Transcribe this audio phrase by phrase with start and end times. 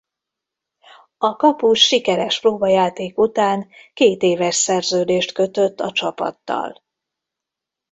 [1.17, 6.83] A kapus sikeres próbajáték után kétéves szerződést kötött a csapattal.